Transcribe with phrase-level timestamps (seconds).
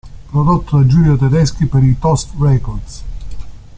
[0.29, 3.03] Prodotto da Giulio Tedeschi per Toast Records.